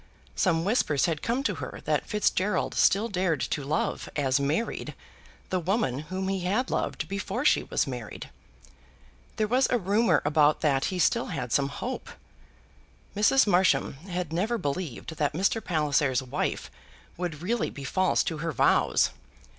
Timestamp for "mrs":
13.15-13.45